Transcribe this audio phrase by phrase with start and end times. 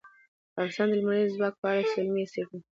[0.51, 2.67] افغانستان د لمریز ځواک په اړه علمي څېړنې لري.